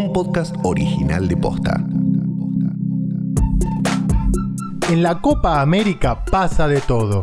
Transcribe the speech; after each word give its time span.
un 0.00 0.12
podcast 0.14 0.56
original 0.62 1.28
de 1.28 1.36
Posta. 1.36 1.84
En 4.88 5.02
la 5.02 5.20
Copa 5.20 5.60
América 5.60 6.24
pasa 6.24 6.66
de 6.68 6.80
todo. 6.80 7.20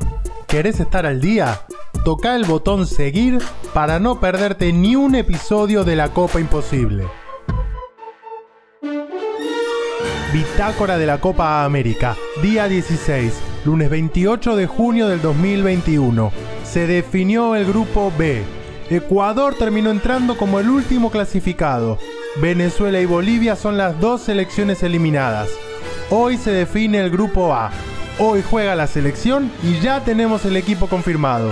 ¿Querés 0.47 0.79
estar 0.79 1.07
al 1.07 1.19
día? 1.19 1.61
Toca 2.05 2.35
el 2.35 2.45
botón 2.45 2.85
seguir 2.85 3.39
para 3.73 3.99
no 3.99 4.19
perderte 4.19 4.71
ni 4.73 4.95
un 4.95 5.15
episodio 5.15 5.83
de 5.83 5.95
la 5.95 6.09
Copa 6.09 6.39
Imposible. 6.39 7.05
Bitácora 10.31 10.99
de 10.99 11.07
la 11.07 11.19
Copa 11.19 11.65
América, 11.65 12.15
día 12.43 12.67
16, 12.67 13.33
lunes 13.65 13.89
28 13.89 14.55
de 14.55 14.67
junio 14.67 15.07
del 15.07 15.21
2021. 15.23 16.31
Se 16.63 16.85
definió 16.85 17.55
el 17.55 17.65
grupo 17.65 18.13
B. 18.15 18.43
Ecuador 18.91 19.55
terminó 19.55 19.89
entrando 19.89 20.37
como 20.37 20.59
el 20.59 20.69
último 20.69 21.09
clasificado. 21.09 21.97
Venezuela 22.41 23.01
y 23.01 23.05
Bolivia 23.05 23.55
son 23.55 23.77
las 23.77 23.99
dos 23.99 24.21
selecciones 24.21 24.83
eliminadas. 24.83 25.49
Hoy 26.11 26.37
se 26.37 26.51
define 26.51 26.99
el 26.99 27.09
grupo 27.09 27.53
A. 27.53 27.71
Hoy 28.19 28.43
juega 28.47 28.75
la 28.75 28.85
selección 28.85 29.51
y 29.63 29.79
ya 29.79 30.03
tenemos 30.03 30.45
el 30.45 30.55
equipo 30.55 30.87
confirmado. 30.87 31.51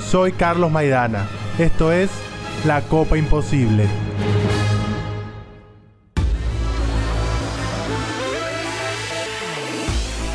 Soy 0.00 0.32
Carlos 0.32 0.70
Maidana. 0.70 1.26
Esto 1.58 1.90
es 1.90 2.10
La 2.64 2.80
Copa 2.82 3.18
Imposible. 3.18 3.86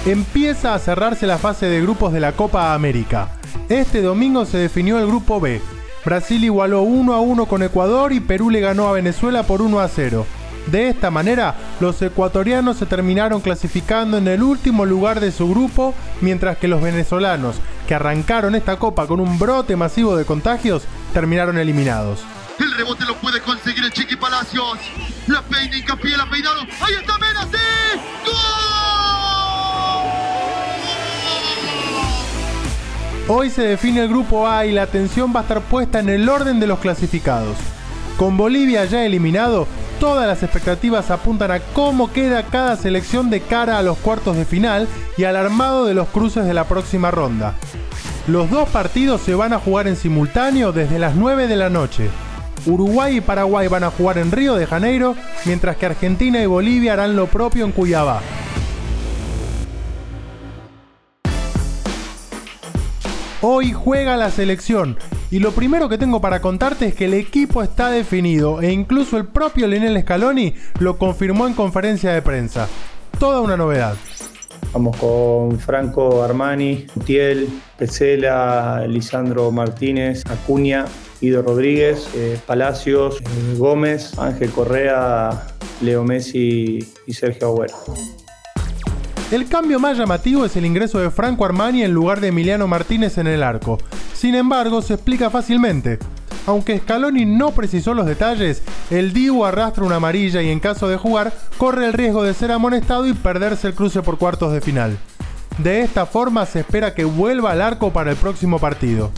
Empieza 0.06 0.74
a 0.74 0.80
cerrarse 0.80 1.26
la 1.26 1.38
fase 1.38 1.68
de 1.68 1.82
grupos 1.82 2.12
de 2.12 2.20
la 2.20 2.34
Copa 2.34 2.74
América. 2.74 3.30
Este 3.70 4.02
domingo 4.02 4.46
se 4.46 4.58
definió 4.58 5.00
el 5.00 5.08
grupo 5.08 5.40
B. 5.40 5.62
Brasil 6.06 6.44
igualó 6.44 6.84
1 6.84 7.14
a 7.14 7.20
1 7.20 7.46
con 7.48 7.64
Ecuador 7.64 8.14
y 8.14 8.20
Perú 8.20 8.52
le 8.52 8.62
ganó 8.62 8.88
a 8.88 8.92
Venezuela 8.92 9.42
por 9.44 9.64
1 9.64 9.80
a 9.80 9.88
0. 9.88 10.26
De 10.68 10.90
esta 10.90 11.12
manera, 11.12 11.56
los 11.80 12.02
ecuatorianos 12.02 12.78
se 12.78 12.86
terminaron 12.86 13.42
clasificando 13.42 14.18
en 14.18 14.28
el 14.28 14.44
último 14.44 14.86
lugar 14.86 15.20
de 15.20 15.32
su 15.32 15.50
grupo, 15.50 15.94
mientras 16.22 16.58
que 16.58 16.68
los 16.68 16.82
venezolanos, 16.82 17.58
que 17.88 17.96
arrancaron 17.96 18.56
esta 18.56 18.78
copa 18.78 19.08
con 19.08 19.20
un 19.20 19.38
brote 19.38 19.76
masivo 19.76 20.16
de 20.16 20.26
contagios, 20.26 20.84
terminaron 21.14 21.58
eliminados. 21.58 22.20
El 22.60 22.72
rebote 22.74 23.06
lo 23.06 23.16
puede 23.16 23.42
conseguir 23.42 23.84
el 23.84 23.92
Chiqui 23.92 24.16
Palacios. 24.16 24.78
La 25.28 25.42
peina, 25.42 25.76
hincapié, 25.76 26.16
la 26.18 26.30
peinado. 26.30 26.62
¡Ahí 26.82 26.94
está 27.00 27.18
Mena! 27.18 27.48
¡Sí! 27.52 28.00
¡Gol! 28.26 29.35
Hoy 33.28 33.50
se 33.50 33.64
define 33.64 34.04
el 34.04 34.10
grupo 34.10 34.48
A 34.48 34.68
y 34.68 34.72
la 34.72 34.84
atención 34.84 35.34
va 35.36 35.40
a 35.40 35.44
estar 35.44 35.60
puesta 35.62 36.00
en 36.00 36.10
el 36.10 36.30
orden 36.30 36.60
de 36.60 36.68
los 36.68 36.78
clasificados. 36.78 37.58
Con 38.18 38.38
Bolivia 38.38 38.86
ya 38.86 39.04
eliminado, 39.04 39.68
todas 40.00 40.28
las 40.28 40.44
expectativas 40.44 41.10
apuntan 41.10 41.50
a 41.50 41.60
cómo 41.60 42.14
queda 42.14 42.44
cada 42.44 42.76
selección 42.76 43.32
de 43.32 43.42
cara 43.42 43.80
a 43.80 43.82
los 43.82 43.98
cuartos 43.98 44.38
de 44.38 44.46
final 44.46 44.88
y 45.18 45.24
al 45.24 45.38
armado 45.38 45.86
de 45.86 45.96
los 45.96 46.08
cruces 46.10 46.46
de 46.46 46.54
la 46.54 46.66
próxima 46.66 47.10
ronda. 47.10 47.56
Los 48.28 48.52
dos 48.52 48.70
partidos 48.70 49.22
se 49.22 49.34
van 49.34 49.54
a 49.54 49.60
jugar 49.60 49.88
en 49.88 49.96
simultáneo 49.96 50.72
desde 50.72 51.00
las 51.00 51.16
9 51.16 51.48
de 51.48 51.56
la 51.56 51.72
noche. 51.72 52.12
Uruguay 52.68 53.18
y 53.18 53.22
Paraguay 53.22 53.68
van 53.68 53.86
a 53.86 53.90
jugar 53.90 54.20
en 54.20 54.32
Río 54.32 54.54
de 54.54 54.68
Janeiro, 54.68 55.16
mientras 55.46 55.78
que 55.78 55.88
Argentina 55.88 56.40
y 56.44 56.46
Bolivia 56.46 56.94
harán 56.94 57.16
lo 57.16 57.26
propio 57.26 57.66
en 57.66 57.72
Cuyabá. 57.72 58.22
Hoy 63.48 63.74
juega 63.74 64.18
la 64.18 64.32
selección 64.32 64.98
y 65.30 65.38
lo 65.38 65.52
primero 65.52 65.88
que 65.88 66.00
tengo 66.00 66.20
para 66.20 66.42
contarte 66.42 66.88
es 66.88 66.96
que 66.96 67.06
el 67.06 67.14
equipo 67.14 67.62
está 67.62 67.92
definido 67.92 68.60
e 68.60 68.72
incluso 68.72 69.18
el 69.18 69.28
propio 69.28 69.68
Lionel 69.68 70.02
Scaloni 70.02 70.56
lo 70.80 70.98
confirmó 70.98 71.46
en 71.46 71.54
conferencia 71.54 72.12
de 72.12 72.24
prensa. 72.24 72.68
Toda 73.20 73.42
una 73.42 73.56
novedad. 73.56 73.94
Vamos 74.74 74.98
con 74.98 75.60
Franco 75.60 76.24
Armani, 76.24 76.88
Tiel, 77.06 77.48
Pesela, 77.78 78.84
Lisandro 78.88 79.52
Martínez, 79.52 80.24
Acuña, 80.28 80.86
Ido 81.22 81.44
Rodríguez, 81.44 82.10
eh, 82.16 82.40
Palacios, 82.48 83.22
eh, 83.22 83.56
Gómez, 83.60 84.18
Ángel 84.18 84.50
Correa, 84.50 85.46
Leo 85.82 86.04
Messi 86.04 86.80
y 87.06 87.14
Sergio 87.14 87.50
Agüero. 87.50 87.76
El 89.32 89.48
cambio 89.48 89.80
más 89.80 89.98
llamativo 89.98 90.46
es 90.46 90.56
el 90.56 90.68
ingreso 90.68 91.00
de 91.00 91.10
Franco 91.10 91.46
Armani 91.46 91.82
en 91.82 91.92
lugar 91.92 92.22
de 92.22 92.28
Emiliano 92.28 92.68
Martínez 92.68 93.18
en 93.18 93.26
el 93.26 93.42
arco. 93.42 93.80
Sin 94.14 94.36
embargo, 94.36 94.84
se 94.84 94.94
explica 94.94 95.32
fácilmente. 95.32 95.98
Aunque 96.46 96.78
Scaloni 96.78 97.26
no 97.26 97.50
precisó 97.50 97.96
los 97.96 98.06
detalles, 98.06 98.62
el 98.92 99.14
Dibu 99.14 99.44
arrastra 99.44 99.84
una 99.84 99.96
amarilla 99.96 100.44
y 100.44 100.52
en 100.52 100.60
caso 100.60 100.88
de 100.88 100.98
jugar, 100.98 101.34
corre 101.58 101.88
el 101.88 101.94
riesgo 101.94 102.24
de 102.24 102.36
ser 102.36 102.52
amonestado 102.52 103.08
y 103.08 103.14
perderse 103.14 103.68
el 103.68 103.74
cruce 103.74 104.04
por 104.04 104.20
cuartos 104.20 104.54
de 104.54 104.62
final. 104.62 104.96
De 105.58 105.82
esta 105.82 106.06
forma 106.06 106.46
se 106.46 106.60
espera 106.60 106.94
que 106.94 107.06
vuelva 107.06 107.52
al 107.52 107.64
arco 107.64 107.92
para 107.92 108.12
el 108.12 108.18
próximo 108.18 108.60
partido. 108.60 109.12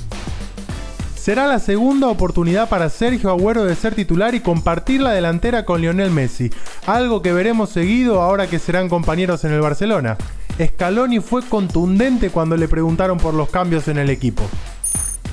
Será 1.27 1.45
la 1.45 1.59
segunda 1.59 2.07
oportunidad 2.07 2.69
para 2.69 2.87
Sergio 2.87 3.29
Agüero 3.29 3.65
de 3.65 3.75
ser 3.75 3.93
titular 3.93 4.33
y 4.33 4.39
compartir 4.39 5.01
la 5.01 5.11
delantera 5.11 5.65
con 5.65 5.81
Lionel 5.81 6.09
Messi, 6.09 6.51
algo 6.85 7.21
que 7.21 7.33
veremos 7.33 7.69
seguido 7.69 8.21
ahora 8.21 8.47
que 8.47 8.59
serán 8.59 8.87
compañeros 8.87 9.43
en 9.43 9.51
el 9.51 9.59
Barcelona. 9.59 10.15
Scaloni 10.57 11.19
fue 11.19 11.43
contundente 11.43 12.29
cuando 12.29 12.55
le 12.55 12.69
preguntaron 12.69 13.17
por 13.17 13.33
los 13.33 13.49
cambios 13.49 13.89
en 13.89 13.97
el 13.97 14.09
equipo. 14.09 14.41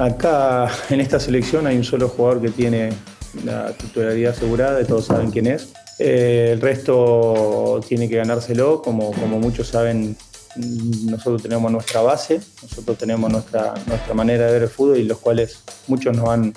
Acá 0.01 0.69
en 0.91 1.01
esta 1.01 1.21
selección 1.21 1.65
hay 1.69 1.77
un 1.77 1.85
solo 1.85 2.09
jugador 2.09 2.43
que 2.43 2.49
tiene 2.49 2.93
la 3.45 3.69
titularidad 3.69 4.33
asegurada, 4.33 4.81
y 4.81 4.87
todos 4.87 5.07
saben 5.07 5.31
quién 5.31 5.47
es. 5.47 5.75
Eh, 6.01 6.51
el 6.55 6.61
resto 6.61 7.81
tiene 7.87 8.09
que 8.09 8.17
ganárselo, 8.17 8.83
como, 8.83 9.13
como 9.13 9.39
muchos 9.39 9.69
saben, 9.69 10.17
nosotros 10.57 11.43
tenemos 11.43 11.71
nuestra 11.71 12.01
base, 12.01 12.41
nosotros 12.63 12.99
tenemos 12.99 13.31
nuestra, 13.31 13.75
nuestra 13.87 14.15
manera 14.15 14.47
de 14.47 14.53
ver 14.53 14.63
el 14.63 14.69
fútbol 14.69 14.99
y 14.99 15.05
los 15.05 15.19
cuales 15.19 15.59
muchos 15.89 16.17
nos 16.17 16.29
han, 16.29 16.53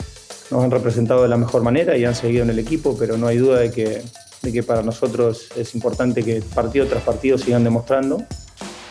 nos 0.51 0.63
han 0.63 0.71
representado 0.71 1.23
de 1.23 1.29
la 1.29 1.37
mejor 1.37 1.63
manera 1.63 1.97
y 1.97 2.05
han 2.05 2.15
seguido 2.15 2.43
en 2.43 2.49
el 2.49 2.59
equipo, 2.59 2.95
pero 2.97 3.17
no 3.17 3.27
hay 3.27 3.37
duda 3.37 3.59
de 3.59 3.71
que, 3.71 4.03
de 4.41 4.51
que 4.51 4.63
para 4.63 4.83
nosotros 4.83 5.49
es 5.55 5.73
importante 5.75 6.23
que 6.23 6.41
partido 6.41 6.85
tras 6.85 7.03
partido 7.03 7.37
sigan 7.37 7.63
demostrando, 7.63 8.23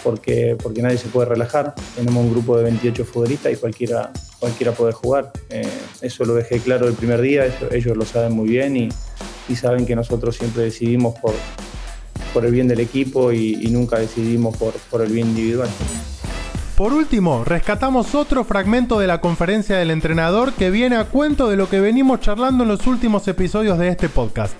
porque, 0.03 0.57
porque 0.63 0.83
nadie 0.83 0.99
se 0.99 1.09
puede 1.09 1.29
relajar. 1.29 1.75
Tenemos 1.97 2.25
un 2.25 2.31
grupo 2.31 2.57
de 2.57 2.65
28 2.65 3.05
futbolistas 3.05 3.53
y 3.53 3.57
cualquiera, 3.57 4.13
cualquiera 4.39 4.73
puede 4.73 4.93
jugar. 4.93 5.33
Eh, 5.51 5.67
eso 6.01 6.25
lo 6.25 6.35
dejé 6.35 6.61
claro 6.61 6.87
el 6.87 6.95
primer 6.95 7.21
día, 7.21 7.47
ellos 7.73 7.97
lo 7.97 8.05
saben 8.05 8.33
muy 8.33 8.49
bien 8.49 8.77
y, 8.77 8.89
y 9.49 9.57
saben 9.57 9.87
que 9.87 9.97
nosotros 9.97 10.37
siempre 10.37 10.65
decidimos 10.65 11.19
por, 11.19 11.33
por 12.37 12.45
el 12.45 12.53
bien 12.53 12.69
del 12.69 12.81
equipo 12.81 13.33
y, 13.33 13.55
y 13.63 13.71
nunca 13.71 13.99
decidimos 13.99 14.55
por, 14.59 14.75
por 14.91 15.01
el 15.01 15.11
bien 15.11 15.29
individual. 15.29 15.71
Por 16.77 16.93
último, 16.93 17.45
rescatamos 17.47 18.15
otro 18.15 18.45
fragmento 18.45 18.99
de 18.99 19.07
la 19.07 19.23
conferencia 19.23 19.79
del 19.79 19.91
entrenador 19.91 20.53
que 20.53 20.71
viene 20.71 20.97
a 20.97 21.05
cuento 21.05 21.49
de 21.49 21.57
lo 21.57 21.71
que 21.71 21.81
venimos 21.81 22.21
charlando 22.21 22.65
en 22.65 22.69
los 22.69 22.87
últimos 22.87 23.27
episodios 23.27 23.79
de 23.79 23.89
este 23.89 24.11
podcast. 24.11 24.53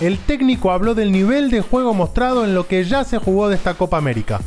El 0.00 0.18
técnico 0.18 0.72
habló 0.72 0.96
del 0.96 1.12
nivel 1.12 1.52
de 1.52 1.60
juego 1.60 1.94
mostrado 1.94 2.44
en 2.44 2.52
lo 2.52 2.66
que 2.66 2.82
ya 2.82 3.04
se 3.04 3.18
jugó 3.18 3.48
de 3.48 3.54
esta 3.54 3.74
Copa 3.74 3.96
América. 3.96 4.40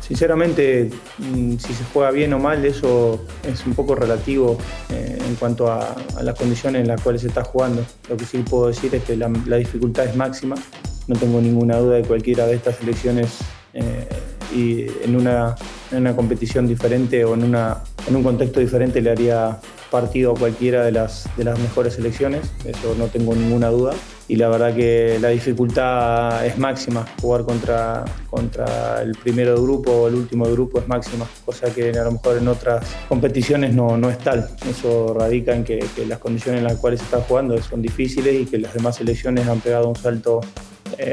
Sinceramente, 0.00 0.90
mm, 1.18 1.56
si 1.58 1.72
se 1.72 1.84
juega 1.92 2.10
bien 2.10 2.32
o 2.32 2.40
mal, 2.40 2.64
eso 2.64 3.24
es 3.44 3.64
un 3.64 3.74
poco 3.74 3.94
relativo 3.94 4.58
eh, 4.88 5.16
en 5.24 5.36
cuanto 5.36 5.70
a, 5.70 5.94
a, 6.18 6.22
las 6.24 6.34
condiciones 6.36 6.82
en 6.82 6.88
las 6.88 7.00
cuales 7.00 7.22
se 7.22 7.28
está 7.28 7.44
jugando. 7.44 7.86
Lo 8.08 8.16
que 8.16 8.24
sí 8.24 8.38
puedo 8.38 8.66
decir 8.66 8.92
es 8.92 9.04
que 9.04 9.16
la, 9.16 9.30
la 9.46 9.54
dificultad 9.54 10.06
es 10.06 10.16
máxima. 10.16 10.56
No 11.06 11.16
tengo 11.16 11.40
ninguna 11.40 11.78
duda 11.78 11.96
de 11.96 12.02
cualquiera 12.02 12.46
de 12.46 12.54
estas 12.54 12.80
elecciones 12.80 13.38
eh, 13.72 14.08
y 14.54 14.86
en 15.04 15.16
una, 15.16 15.54
en 15.92 15.98
una, 15.98 16.16
competición 16.16 16.66
diferente 16.66 17.24
o 17.24 17.34
en, 17.34 17.44
una, 17.44 17.82
en 18.08 18.16
un 18.16 18.22
contexto 18.22 18.60
diferente 18.60 19.00
le 19.00 19.10
haría 19.10 19.60
partido 19.90 20.32
a 20.32 20.34
cualquiera 20.34 20.84
de 20.84 20.92
las, 20.92 21.28
de 21.36 21.44
las 21.44 21.58
mejores 21.58 21.94
selecciones, 21.94 22.52
eso 22.64 22.94
no 22.96 23.06
tengo 23.06 23.34
ninguna 23.34 23.68
duda. 23.68 23.92
Y 24.28 24.36
la 24.36 24.48
verdad 24.48 24.74
que 24.76 25.18
la 25.20 25.30
dificultad 25.30 26.46
es 26.46 26.56
máxima, 26.56 27.04
jugar 27.20 27.44
contra, 27.44 28.04
contra 28.30 29.02
el 29.02 29.12
primero 29.16 29.56
de 29.56 29.60
grupo 29.60 29.90
o 29.90 30.08
el 30.08 30.14
último 30.14 30.46
de 30.46 30.52
grupo 30.52 30.78
es 30.78 30.86
máxima, 30.86 31.26
cosa 31.44 31.74
que 31.74 31.90
a 31.90 32.04
lo 32.04 32.12
mejor 32.12 32.38
en 32.38 32.46
otras 32.46 32.86
competiciones 33.08 33.74
no, 33.74 33.96
no 33.96 34.08
es 34.08 34.18
tal. 34.18 34.48
Eso 34.68 35.14
radica 35.18 35.52
en 35.52 35.64
que, 35.64 35.80
que 35.96 36.06
las 36.06 36.20
condiciones 36.20 36.60
en 36.60 36.68
las 36.68 36.76
cuales 36.76 37.00
se 37.00 37.06
está 37.06 37.20
jugando 37.22 37.60
son 37.60 37.82
difíciles 37.82 38.40
y 38.40 38.46
que 38.46 38.58
las 38.58 38.72
demás 38.72 38.96
selecciones 38.96 39.48
han 39.48 39.60
pegado 39.60 39.88
un 39.88 39.96
salto 39.96 40.40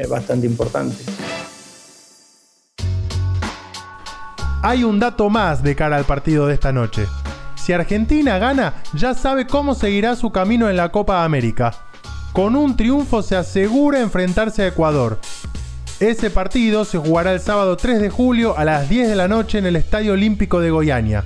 bastante 0.10 0.48
importante. 0.48 0.96
Hay 4.64 4.84
un 4.84 5.00
dato 5.00 5.30
más 5.30 5.64
de 5.64 5.76
cara 5.76 5.98
al 5.98 6.06
partido 6.06 6.48
de 6.48 6.56
esta 6.56 6.72
noche. 6.72 7.06
Si 7.56 7.74
Argentina 7.74 8.38
gana, 8.38 8.76
ya 8.94 9.14
sabe 9.14 9.46
cómo 9.46 9.76
seguirá 9.76 10.16
su 10.16 10.32
camino 10.32 10.70
en 10.70 10.78
la 10.78 10.90
Copa 10.90 11.24
América. 11.24 11.74
Con 12.34 12.56
un 12.56 12.76
triunfo 12.76 13.22
se 13.22 13.36
asegura 13.36 14.00
enfrentarse 14.00 14.64
a 14.64 14.68
Ecuador. 14.68 15.20
Ese 16.00 16.30
partido 16.30 16.86
se 16.86 16.98
jugará 16.98 17.34
el 17.34 17.40
sábado 17.40 17.78
3 17.78 18.00
de 18.02 18.10
julio 18.10 18.58
a 18.58 18.66
las 18.66 18.90
10 18.90 19.10
de 19.10 19.16
la 19.16 19.28
noche 19.28 19.58
en 19.58 19.66
el 19.66 19.76
Estadio 19.76 20.14
Olímpico 20.14 20.60
de 20.60 20.70
Goiânia. 20.70 21.24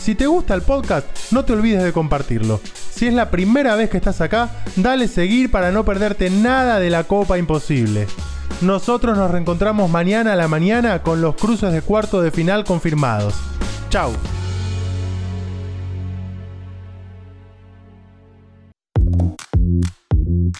Si 0.00 0.14
te 0.14 0.26
gusta 0.26 0.54
el 0.54 0.62
podcast, 0.62 1.06
no 1.32 1.44
te 1.44 1.52
olvides 1.52 1.82
de 1.82 1.92
compartirlo. 1.92 2.60
Si 2.98 3.06
es 3.06 3.14
la 3.14 3.30
primera 3.30 3.76
vez 3.76 3.90
que 3.90 3.96
estás 3.96 4.20
acá, 4.20 4.50
dale 4.74 5.06
seguir 5.06 5.52
para 5.52 5.70
no 5.70 5.84
perderte 5.84 6.30
nada 6.30 6.80
de 6.80 6.90
la 6.90 7.04
Copa 7.04 7.38
Imposible. 7.38 8.08
Nosotros 8.60 9.16
nos 9.16 9.30
reencontramos 9.30 9.88
mañana 9.88 10.32
a 10.32 10.36
la 10.36 10.48
mañana 10.48 11.00
con 11.04 11.20
los 11.20 11.36
cruces 11.36 11.72
de 11.72 11.80
cuarto 11.80 12.20
de 12.20 12.32
final 12.32 12.64
confirmados. 12.64 13.34
Chau. 13.88 14.10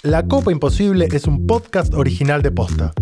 La 0.05 0.29
Copa 0.29 0.53
Imposible 0.53 1.09
es 1.11 1.27
un 1.27 1.45
podcast 1.45 1.93
original 1.93 2.43
de 2.43 2.53
Posta. 2.53 2.93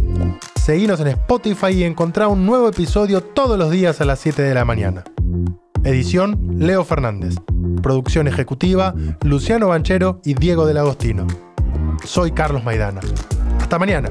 Seguinos 0.54 0.98
en 1.00 1.08
Spotify 1.08 1.72
y 1.72 1.84
encontrá 1.84 2.28
un 2.28 2.46
nuevo 2.46 2.70
episodio 2.70 3.22
todos 3.22 3.58
los 3.58 3.70
días 3.70 4.00
a 4.00 4.06
las 4.06 4.18
7 4.18 4.40
de 4.40 4.54
la 4.54 4.64
mañana. 4.64 5.04
Edición 5.84 6.56
Leo 6.58 6.86
Fernández. 6.86 7.34
Producción 7.82 8.28
ejecutiva 8.28 8.94
Luciano 9.22 9.68
Banchero 9.68 10.20
y 10.24 10.34
Diego 10.34 10.66
del 10.66 10.78
Agostino. 10.78 11.26
Soy 12.04 12.32
Carlos 12.32 12.64
Maidana. 12.64 13.00
Hasta 13.60 13.78
mañana. 13.78 14.10